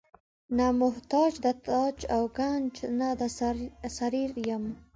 [0.57, 3.21] نه محتاج د تاج او ګنج نه د
[3.97, 4.63] سریر یم.